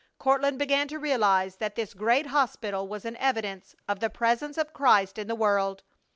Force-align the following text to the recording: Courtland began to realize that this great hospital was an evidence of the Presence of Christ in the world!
Courtland 0.17 0.57
began 0.57 0.87
to 0.87 0.97
realize 0.97 1.57
that 1.57 1.75
this 1.75 1.93
great 1.93 2.25
hospital 2.25 2.87
was 2.87 3.05
an 3.05 3.15
evidence 3.17 3.75
of 3.87 3.99
the 3.99 4.09
Presence 4.09 4.57
of 4.57 4.73
Christ 4.73 5.19
in 5.19 5.27
the 5.27 5.35
world! 5.35 5.83